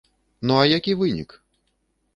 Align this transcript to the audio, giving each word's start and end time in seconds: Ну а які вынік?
Ну 0.51 0.55
а 0.61 0.63
які 0.71 0.97
вынік? 1.05 1.39